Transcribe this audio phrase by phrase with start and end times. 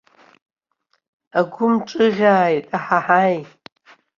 [1.39, 3.35] Агәы мҿыӷьааит, аҳаҳаи!